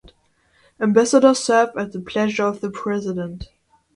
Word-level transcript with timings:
Ambassadors 0.79 1.37
serve 1.37 1.77
at 1.77 1.91
the 1.91 1.99
pleasure 2.01 2.45
of 2.47 2.59
the 2.61 2.71
president. 2.71 3.49